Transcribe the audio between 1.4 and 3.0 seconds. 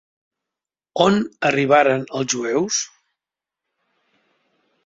arribaren els jueus?